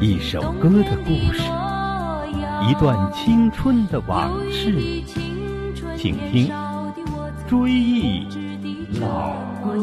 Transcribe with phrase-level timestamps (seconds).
[0.00, 1.42] 一首歌的故事，
[2.70, 5.02] 一段青春的往事，
[5.96, 6.46] 请听
[7.48, 8.22] 《追忆
[9.00, 9.74] 老歌》。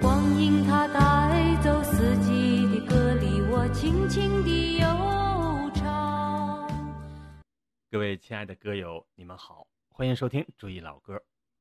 [0.00, 4.86] 光阴它带走四季的歌里，我轻轻地悠
[5.72, 6.68] 唱。
[7.92, 11.14] 各位亲爱的歌友，你们好，欢迎收听《追忆老歌》，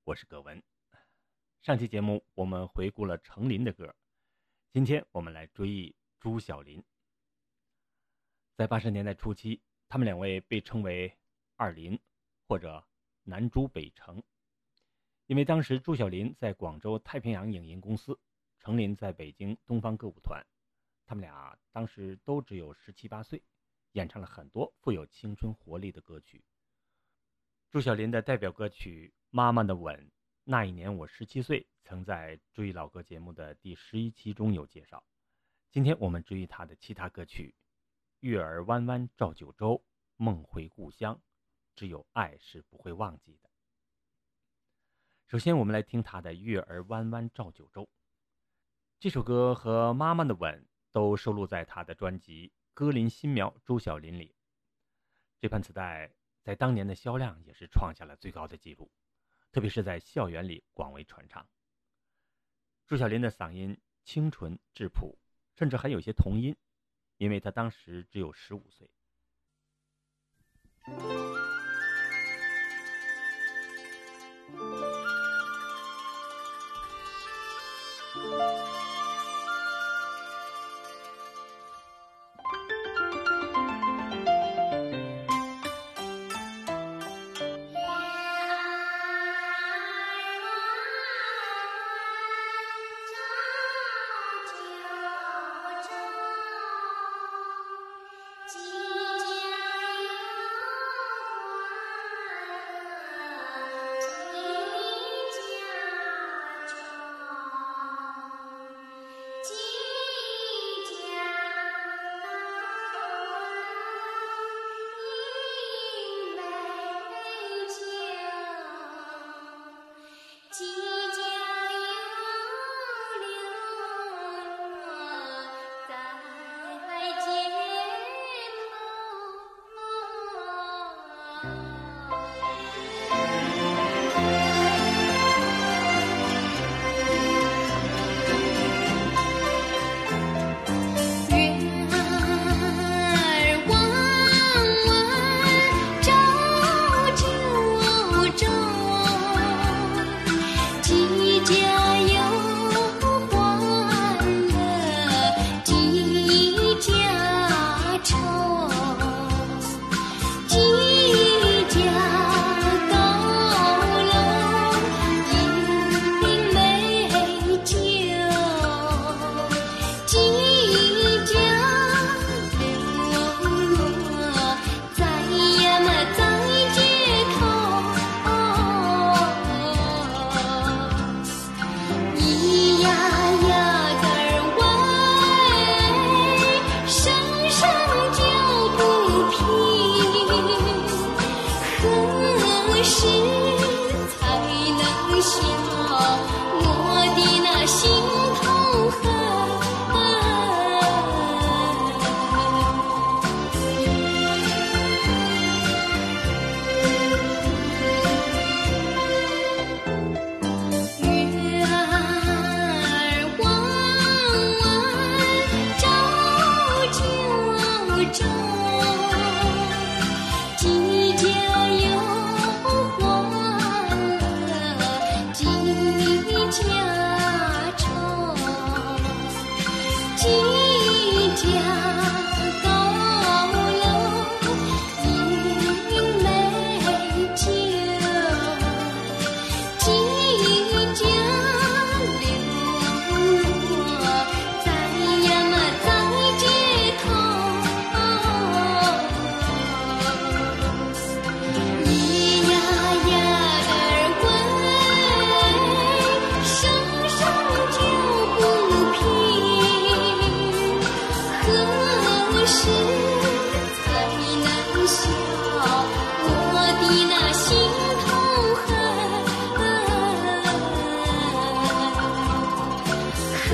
[0.03, 0.59] 我是葛文。
[1.61, 3.93] 上期节目我们回顾了程琳的歌，
[4.73, 5.93] 今天我们来追忆
[6.25, 6.83] 朱晓琳。
[8.55, 11.15] 在八十年代初期，他们两位被称为
[11.55, 11.99] “二林”
[12.49, 12.83] 或者
[13.21, 14.23] “南朱北程”，
[15.27, 18.19] 因为当时朱晓琳在广州太平洋影音公司，
[18.57, 20.43] 程琳在北京东方歌舞团，
[21.05, 23.43] 他们俩当时都只有十七八岁，
[23.91, 26.43] 演唱了很多富有青春活力的歌曲。
[27.69, 29.95] 朱晓琳的代表歌曲《妈妈的吻》。
[30.43, 35.03] 那一年我十七岁，曾在《追忆老歌》节目的第十一期中有介绍。
[35.75, 37.53] 今天我们追忆他的其他歌曲，
[38.21, 39.71] 《月儿弯弯照九州》，
[40.15, 41.13] 《梦回故乡》，
[41.75, 43.49] 只有爱是不会忘记的。
[45.27, 47.83] 首先，我们来听他的《月儿弯弯照九州》。
[49.01, 50.61] 这首歌和《妈妈的吻》
[50.93, 54.33] 都收录在他的专辑《歌林新苗朱晓琳》里。
[55.41, 56.09] 这盘磁带
[56.41, 58.89] 在当年的销量也是创下了最高的纪录。
[59.51, 61.45] 特别是在校园里广为传唱。
[62.87, 65.19] 朱晓琳的嗓音清纯质朴，
[65.57, 66.55] 甚至还有些童音，
[67.17, 68.89] 因为他当时只有十五岁。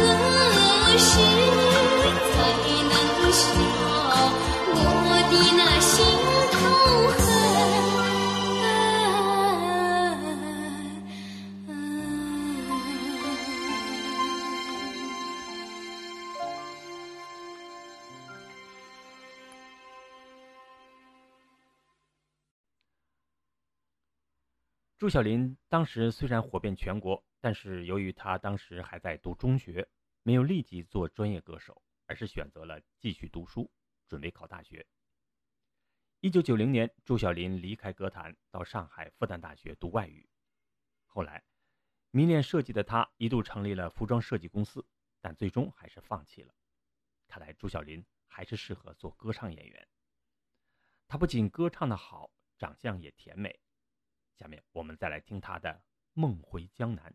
[0.01, 1.30] 何时
[25.01, 29.89] 朱晓林当时虽然火遍全国，但是由于他当时还在读中学，
[30.21, 33.71] 没有立即做专业歌手，而是选择了继续读书，
[34.07, 34.85] 准备考大学。
[36.19, 40.29] 一九九零年，朱晓林离开歌坛，到上海复旦大学读外语。
[41.07, 41.43] 后来，
[42.11, 44.85] 迷恋设计的他一度成立了服装设计公司，
[45.19, 46.53] 但最终还是放弃了。
[47.27, 49.87] 看来朱晓林还是适合做歌唱演员。
[51.07, 53.59] 他不仅歌唱的好，长相也甜美。
[54.41, 55.69] 下面我们再来听他的
[56.13, 57.05] 《梦回江南》。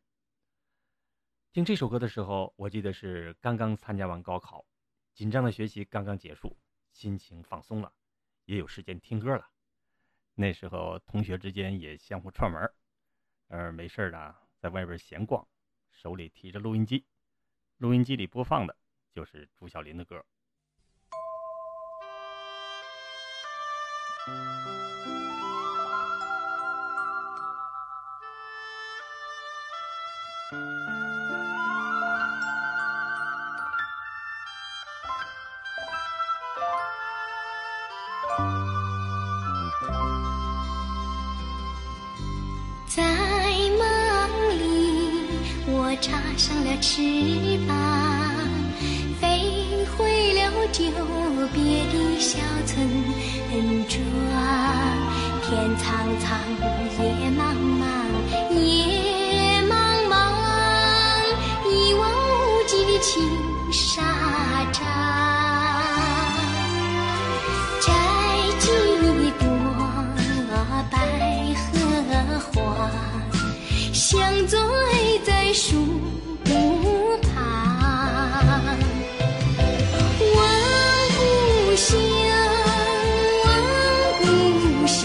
[1.51, 4.65] 听这首歌的时候，我记得是刚刚参加完高考，
[5.13, 6.57] 紧张的学习刚刚结束，
[6.93, 7.93] 心情放松了，
[8.45, 9.51] 也有时间听歌了。
[10.37, 12.73] 那时候同学之间也相互串门
[13.49, 15.49] 呃，没事的在外边闲逛，
[15.91, 17.05] 手里提着录音机，
[17.79, 18.77] 录音机里播放的
[19.11, 20.25] 就是朱晓林的歌。
[42.87, 43.03] 在
[43.77, 43.81] 梦
[44.59, 44.63] 里，
[45.67, 47.03] 我插上了翅
[47.69, 47.77] 膀，
[49.21, 49.25] 飞
[49.97, 50.41] 回了
[50.73, 50.81] 久
[51.53, 52.75] 别的小村
[53.87, 53.95] 庄。
[55.43, 55.85] 天苍
[56.19, 56.27] 苍，
[56.99, 57.05] 野
[57.37, 57.41] 茫
[57.79, 57.85] 茫，
[58.55, 59.71] 野茫
[60.09, 60.15] 茫，
[61.71, 63.13] 一望无际的青
[63.71, 64.03] 山
[74.17, 74.59] 相醉
[75.27, 75.77] 在树
[77.23, 77.35] 旁。
[80.35, 80.41] 望
[81.19, 81.21] 故
[81.77, 81.93] 乡，
[83.45, 83.47] 望
[84.19, 84.25] 故
[84.87, 85.05] 乡，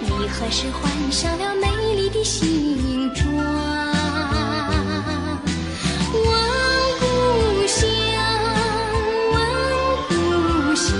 [0.00, 3.22] 你何时换上了美丽的新装？
[6.16, 6.30] 望
[6.98, 7.04] 故
[7.68, 7.80] 乡，
[9.30, 9.38] 望
[10.08, 10.12] 故
[10.74, 10.90] 乡，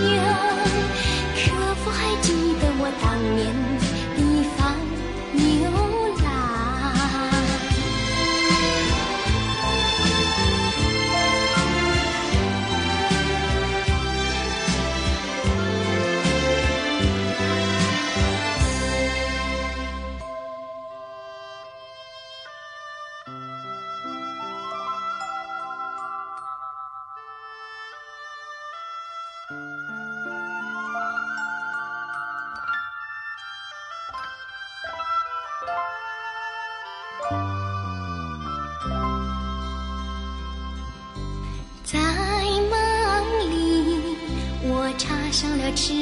[45.85, 45.93] 翅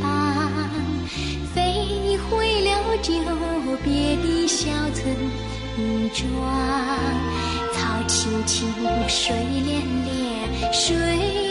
[0.00, 0.08] 膀，
[1.54, 3.12] 飞回了久
[3.84, 5.14] 别的小村
[6.14, 6.24] 庄。
[7.74, 8.66] 草青青，
[9.06, 9.36] 水
[9.66, 11.49] 连连，水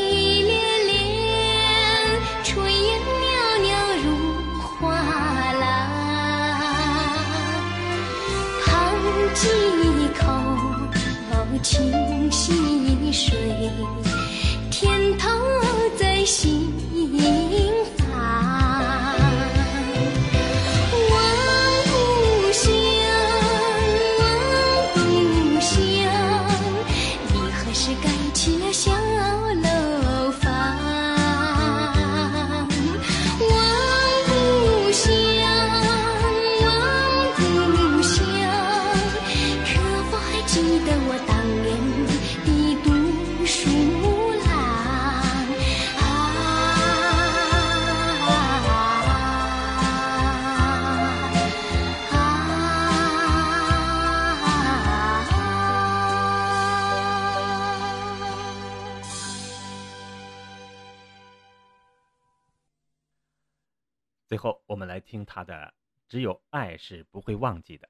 [65.00, 65.54] 听他的
[66.08, 67.88] 《只有爱是不会忘记的》。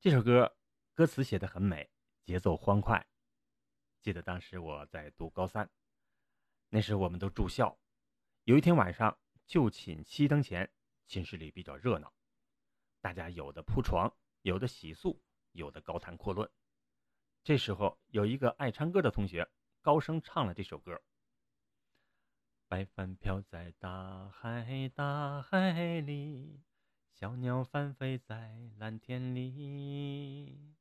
[0.00, 0.56] 这首歌
[0.94, 1.90] 歌词写得很美，
[2.24, 3.06] 节奏欢快。
[4.00, 5.70] 记得当时我在读高三，
[6.68, 7.78] 那时我们都住校，
[8.44, 9.16] 有一天晚上
[9.46, 10.72] 就寝熄灯前，
[11.06, 12.12] 寝室里比较热闹，
[13.00, 15.20] 大家有的铺床，有的洗漱，
[15.52, 16.50] 有的高谈阔论。
[17.44, 19.48] 这时候有一个爱唱歌的同学
[19.80, 21.00] 高声唱了这首歌。
[22.72, 26.62] 白帆飘在大海，大海里，
[27.12, 30.72] 小鸟翻飞在蓝天里，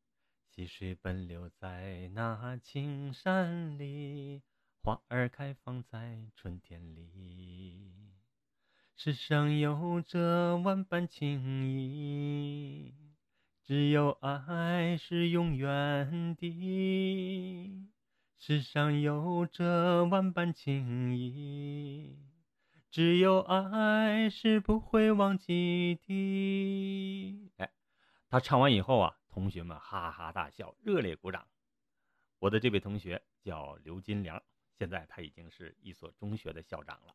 [0.48, 4.42] 溪水奔流在那青山里，
[4.82, 8.14] 花儿开放在春天里。
[8.96, 12.96] 世上有着万般情意，
[13.62, 17.92] 只有爱是永远的。
[18.44, 22.18] 世上有着万般情谊，
[22.90, 27.52] 只有爱是不会忘记的。
[27.58, 27.72] 哎，
[28.28, 31.48] 他唱完以后啊，同学们哈哈大笑，热烈鼓掌。
[32.40, 34.42] 我的这位同学叫刘金良，
[34.80, 37.14] 现在他已经是一所中学的校长了。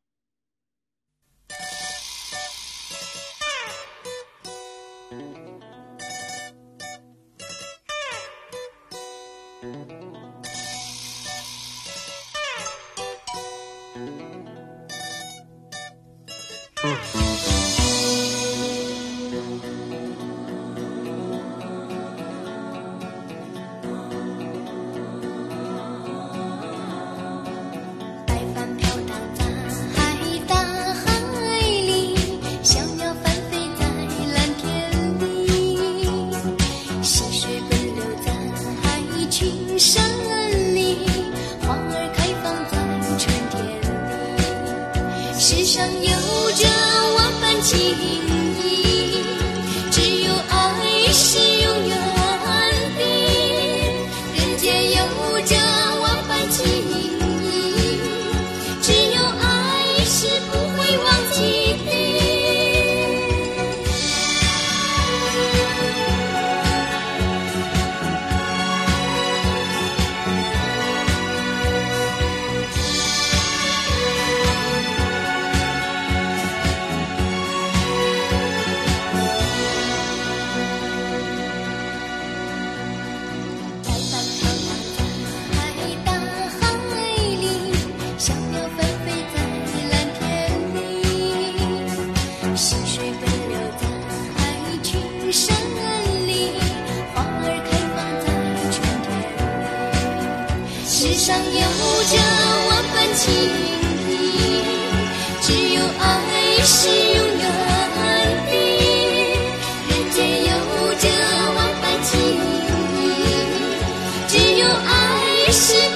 [115.52, 115.95] 是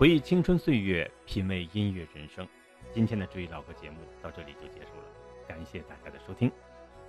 [0.00, 2.48] 回忆青春岁月，品味音乐人生。
[2.90, 5.04] 今天的追忆老歌节目到这里就结束了，
[5.46, 6.50] 感谢大家的收听。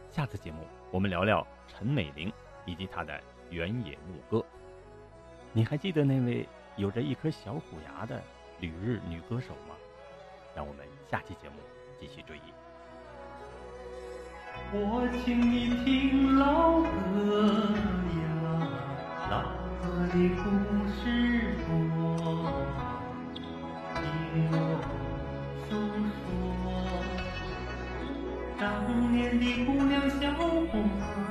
[0.10, 2.30] 下次节目我们聊聊陈美玲
[2.66, 3.18] 以及她的
[3.50, 4.46] 原野牧歌。
[5.54, 6.46] 你还记得那位
[6.76, 8.22] 有着一颗小虎牙的
[8.60, 9.76] 旅日女歌手吗？
[10.54, 11.56] 让我们下期节目
[11.98, 12.52] 继续追忆。
[14.74, 17.72] 我请你听老歌
[18.20, 18.68] 呀，
[19.32, 19.44] 老
[19.82, 20.44] 歌的故
[20.92, 22.30] 事多，听
[24.52, 24.56] 我
[25.68, 25.72] 诉
[26.18, 26.24] 说
[28.60, 28.62] 当
[29.12, 31.31] 年的姑娘小伙。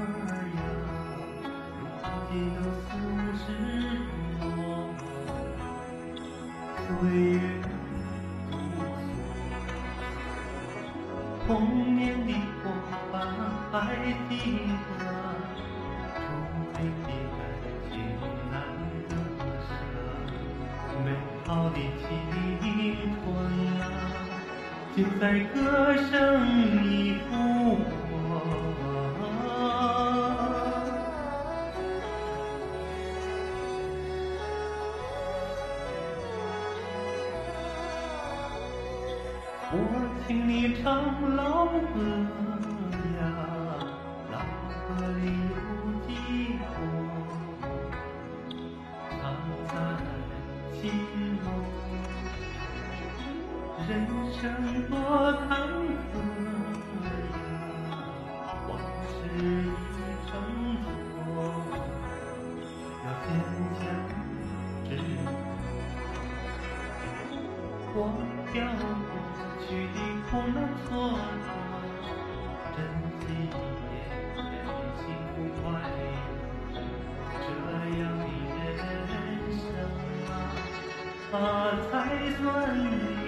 [25.21, 26.40] 在歌声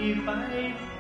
[0.03, 0.92] 明，白。